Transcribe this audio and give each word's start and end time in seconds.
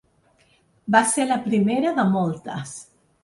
Va 0.95 1.01
ser 1.11 1.27
la 1.27 1.37
primera 1.45 1.91
de 1.99 2.07
moltes. 2.17 2.73